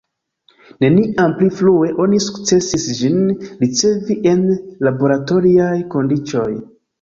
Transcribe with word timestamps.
Neniam 0.83 1.33
pli 1.41 1.49
frue 1.59 1.91
oni 2.05 2.21
sukcesis 2.27 2.87
ĝin 3.01 3.19
ricevi 3.65 4.19
en 4.33 4.43
laboratoriaj 4.89 5.71
kondiĉoj. 5.95 6.49